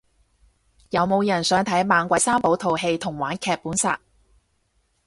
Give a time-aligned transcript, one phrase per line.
[0.89, 4.01] 有冇人想睇猛鬼三寶套戲同玩劇本殺